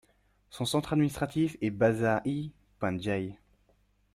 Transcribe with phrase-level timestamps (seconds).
[0.49, 3.35] Son centre administratif est Bazar-e Panjwai.